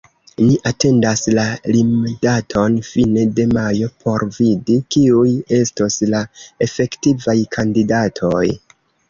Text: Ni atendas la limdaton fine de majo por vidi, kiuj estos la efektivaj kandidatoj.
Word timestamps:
Ni 0.43 0.53
atendas 0.67 1.19
la 1.39 1.43
limdaton 1.75 2.77
fine 2.87 3.25
de 3.41 3.45
majo 3.51 3.91
por 4.07 4.25
vidi, 4.39 4.79
kiuj 4.97 5.27
estos 5.59 6.01
la 6.15 6.25
efektivaj 6.69 7.39
kandidatoj. 7.59 8.45